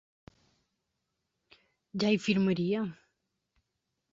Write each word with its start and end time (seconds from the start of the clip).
Ja 2.05 2.11
hi 2.15 2.19
firmaria! 2.25 2.83